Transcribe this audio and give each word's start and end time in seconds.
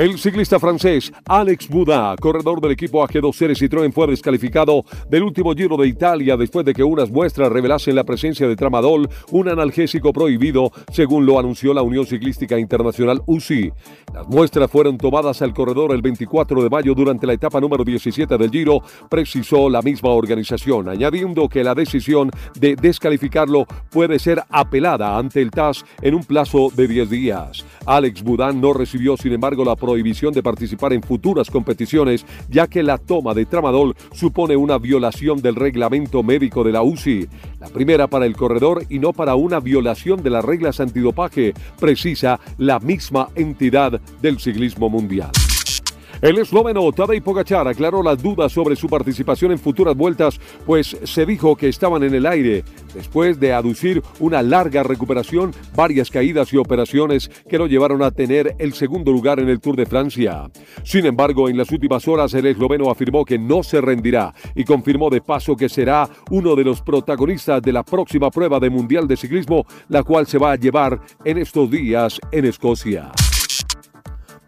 El 0.00 0.18
ciclista 0.18 0.58
francés 0.58 1.12
Alex 1.26 1.68
Bouda, 1.68 2.16
corredor 2.18 2.58
del 2.62 2.70
equipo 2.70 3.06
AG2R 3.06 3.54
Citroën, 3.54 3.92
fue 3.92 4.06
descalificado 4.06 4.82
del 5.10 5.24
último 5.24 5.52
Giro 5.52 5.76
de 5.76 5.88
Italia 5.88 6.38
después 6.38 6.64
de 6.64 6.72
que 6.72 6.82
unas 6.82 7.10
muestras 7.10 7.52
revelasen 7.52 7.94
la 7.94 8.04
presencia 8.04 8.48
de 8.48 8.56
tramadol, 8.56 9.10
un 9.30 9.50
analgésico 9.50 10.10
prohibido, 10.14 10.72
según 10.90 11.26
lo 11.26 11.38
anunció 11.38 11.74
la 11.74 11.82
Unión 11.82 12.06
Ciclística 12.06 12.58
Internacional 12.58 13.20
UCI. 13.26 13.74
Las 14.14 14.26
muestras 14.26 14.70
fueron 14.70 14.96
tomadas 14.96 15.42
al 15.42 15.52
corredor 15.52 15.92
el 15.92 16.00
24 16.00 16.62
de 16.62 16.70
mayo 16.70 16.94
durante 16.94 17.26
la 17.26 17.34
etapa 17.34 17.60
número 17.60 17.84
17 17.84 18.38
del 18.38 18.50
Giro, 18.50 18.80
precisó 19.10 19.68
la 19.68 19.82
misma 19.82 20.08
organización, 20.08 20.88
añadiendo 20.88 21.46
que 21.46 21.62
la 21.62 21.74
decisión 21.74 22.30
de 22.58 22.74
descalificarlo 22.74 23.66
puede 23.90 24.18
ser 24.18 24.42
apelada 24.48 25.18
ante 25.18 25.42
el 25.42 25.50
TAS 25.50 25.84
en 26.00 26.14
un 26.14 26.24
plazo 26.24 26.70
de 26.74 26.88
10 26.88 27.10
días. 27.10 27.66
Alex 27.84 28.22
Budán 28.22 28.62
no 28.62 28.72
recibió, 28.72 29.18
sin 29.18 29.34
embargo, 29.34 29.62
la 29.62 29.76
prohibición 29.90 30.32
de 30.32 30.42
participar 30.42 30.92
en 30.92 31.02
futuras 31.02 31.50
competiciones, 31.50 32.24
ya 32.48 32.68
que 32.68 32.84
la 32.84 32.96
toma 32.96 33.34
de 33.34 33.44
tramadol 33.44 33.96
supone 34.12 34.54
una 34.54 34.78
violación 34.78 35.42
del 35.42 35.56
reglamento 35.56 36.22
médico 36.22 36.62
de 36.62 36.70
la 36.70 36.82
UCI. 36.82 37.28
La 37.58 37.66
primera 37.66 38.06
para 38.06 38.26
el 38.26 38.36
corredor 38.36 38.84
y 38.88 39.00
no 39.00 39.12
para 39.12 39.34
una 39.34 39.58
violación 39.58 40.22
de 40.22 40.30
las 40.30 40.44
reglas 40.44 40.78
antidopaje, 40.78 41.54
precisa 41.80 42.38
la 42.56 42.78
misma 42.78 43.30
entidad 43.34 44.00
del 44.22 44.38
ciclismo 44.38 44.88
mundial. 44.88 45.32
El 46.22 46.36
esloveno 46.36 46.92
Tadej 46.92 47.22
Pogacar 47.22 47.66
aclaró 47.66 48.02
las 48.02 48.22
dudas 48.22 48.52
sobre 48.52 48.76
su 48.76 48.88
participación 48.88 49.52
en 49.52 49.58
futuras 49.58 49.96
vueltas, 49.96 50.38
pues 50.66 50.94
se 51.02 51.24
dijo 51.24 51.56
que 51.56 51.68
estaban 51.68 52.02
en 52.02 52.14
el 52.14 52.26
aire, 52.26 52.62
después 52.92 53.40
de 53.40 53.54
aducir 53.54 54.02
una 54.18 54.42
larga 54.42 54.82
recuperación, 54.82 55.54
varias 55.74 56.10
caídas 56.10 56.52
y 56.52 56.58
operaciones 56.58 57.30
que 57.48 57.56
lo 57.56 57.66
llevaron 57.66 58.02
a 58.02 58.10
tener 58.10 58.54
el 58.58 58.74
segundo 58.74 59.12
lugar 59.12 59.40
en 59.40 59.48
el 59.48 59.60
Tour 59.60 59.76
de 59.76 59.86
Francia. 59.86 60.50
Sin 60.84 61.06
embargo, 61.06 61.48
en 61.48 61.56
las 61.56 61.70
últimas 61.70 62.06
horas 62.06 62.34
el 62.34 62.44
esloveno 62.44 62.90
afirmó 62.90 63.24
que 63.24 63.38
no 63.38 63.62
se 63.62 63.80
rendirá 63.80 64.34
y 64.54 64.64
confirmó 64.64 65.08
de 65.08 65.22
paso 65.22 65.56
que 65.56 65.70
será 65.70 66.06
uno 66.30 66.54
de 66.54 66.64
los 66.64 66.82
protagonistas 66.82 67.62
de 67.62 67.72
la 67.72 67.82
próxima 67.82 68.30
prueba 68.30 68.60
de 68.60 68.68
Mundial 68.68 69.08
de 69.08 69.16
Ciclismo, 69.16 69.64
la 69.88 70.02
cual 70.02 70.26
se 70.26 70.36
va 70.36 70.52
a 70.52 70.56
llevar 70.56 71.00
en 71.24 71.38
estos 71.38 71.70
días 71.70 72.20
en 72.30 72.44
Escocia. 72.44 73.10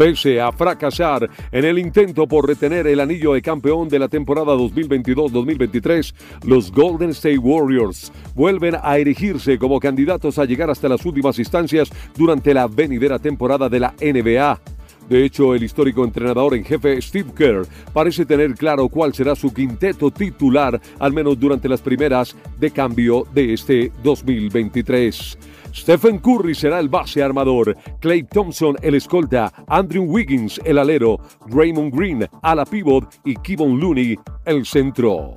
Pese 0.00 0.40
a 0.40 0.50
fracasar 0.50 1.28
en 1.52 1.64
el 1.66 1.78
intento 1.78 2.26
por 2.26 2.48
retener 2.48 2.86
el 2.86 3.00
anillo 3.00 3.34
de 3.34 3.42
campeón 3.42 3.86
de 3.86 3.98
la 3.98 4.08
temporada 4.08 4.54
2022-2023, 4.54 6.14
los 6.46 6.72
Golden 6.72 7.10
State 7.10 7.36
Warriors 7.36 8.10
vuelven 8.34 8.76
a 8.82 8.96
erigirse 8.96 9.58
como 9.58 9.78
candidatos 9.78 10.38
a 10.38 10.46
llegar 10.46 10.70
hasta 10.70 10.88
las 10.88 11.04
últimas 11.04 11.38
instancias 11.38 11.90
durante 12.16 12.54
la 12.54 12.66
venidera 12.66 13.18
temporada 13.18 13.68
de 13.68 13.80
la 13.80 13.94
NBA. 14.00 14.79
De 15.10 15.24
hecho, 15.24 15.56
el 15.56 15.64
histórico 15.64 16.04
entrenador 16.04 16.54
en 16.54 16.64
jefe 16.64 17.02
Steve 17.02 17.32
Kerr 17.36 17.66
parece 17.92 18.24
tener 18.24 18.54
claro 18.54 18.88
cuál 18.88 19.12
será 19.12 19.34
su 19.34 19.52
quinteto 19.52 20.12
titular, 20.12 20.80
al 21.00 21.12
menos 21.12 21.38
durante 21.38 21.68
las 21.68 21.80
primeras 21.80 22.36
de 22.60 22.70
cambio 22.70 23.26
de 23.34 23.52
este 23.52 23.90
2023. 24.04 25.36
Stephen 25.74 26.18
Curry 26.18 26.54
será 26.54 26.78
el 26.78 26.88
base 26.88 27.24
armador, 27.24 27.76
Clay 27.98 28.22
Thompson 28.22 28.76
el 28.82 28.94
escolta, 28.94 29.52
Andrew 29.66 30.04
Wiggins 30.04 30.60
el 30.64 30.78
alero, 30.78 31.18
Raymond 31.48 31.92
Green 31.92 32.28
a 32.42 32.54
la 32.54 32.64
pivot 32.64 33.12
y 33.24 33.34
Kevin 33.34 33.80
Looney 33.80 34.16
el 34.44 34.64
centro. 34.64 35.34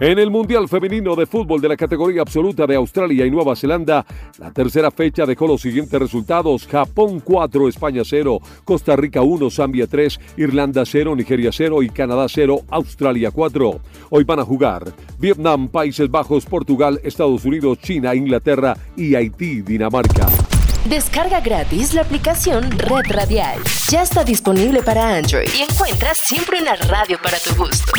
En 0.00 0.16
el 0.20 0.30
Mundial 0.30 0.68
Femenino 0.68 1.16
de 1.16 1.26
Fútbol 1.26 1.60
de 1.60 1.70
la 1.70 1.76
categoría 1.76 2.22
absoluta 2.22 2.68
de 2.68 2.76
Australia 2.76 3.26
y 3.26 3.32
Nueva 3.32 3.56
Zelanda, 3.56 4.06
la 4.38 4.52
tercera 4.52 4.92
fecha 4.92 5.26
dejó 5.26 5.48
los 5.48 5.60
siguientes 5.60 5.98
resultados. 5.98 6.68
Japón 6.68 7.18
4, 7.18 7.66
España 7.66 8.02
0, 8.04 8.38
Costa 8.64 8.94
Rica 8.94 9.22
1, 9.22 9.50
Zambia 9.50 9.88
3, 9.88 10.20
Irlanda 10.36 10.84
0, 10.86 11.16
Nigeria 11.16 11.50
0 11.52 11.82
y 11.82 11.88
Canadá 11.88 12.26
0, 12.28 12.60
Australia 12.68 13.32
4. 13.32 13.80
Hoy 14.10 14.22
van 14.22 14.38
a 14.38 14.44
jugar 14.44 14.84
Vietnam, 15.18 15.66
Países 15.66 16.08
Bajos, 16.08 16.46
Portugal, 16.46 17.00
Estados 17.02 17.44
Unidos, 17.44 17.78
China, 17.80 18.14
Inglaterra 18.14 18.76
y 18.96 19.16
Haití, 19.16 19.62
Dinamarca. 19.62 20.28
Descarga 20.88 21.40
gratis 21.40 21.92
la 21.94 22.02
aplicación 22.02 22.70
Red 22.70 23.10
Radial. 23.10 23.58
Ya 23.90 24.02
está 24.02 24.22
disponible 24.22 24.80
para 24.80 25.16
Android 25.16 25.48
y 25.58 25.62
encuentras 25.62 26.18
siempre 26.18 26.62
una 26.62 26.76
radio 26.76 27.18
para 27.20 27.36
tu 27.40 27.52
gusto. 27.56 27.90